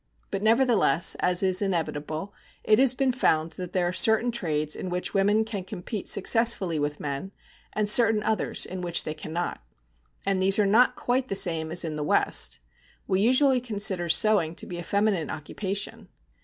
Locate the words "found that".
3.11-3.71